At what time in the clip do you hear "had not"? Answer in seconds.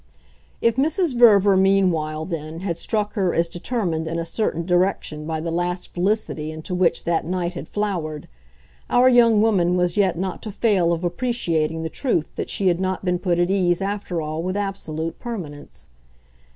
12.67-13.05